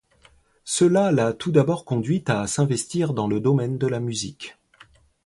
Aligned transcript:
Cela 0.65 1.11
l'a 1.11 1.31
tout 1.31 1.51
d'abord 1.51 1.85
conduite 1.85 2.31
à 2.31 2.47
s'investir 2.47 3.13
dans 3.13 3.27
le 3.27 3.39
domaine 3.39 3.77
de 3.77 3.85
la 3.85 3.99
musique. 3.99 4.57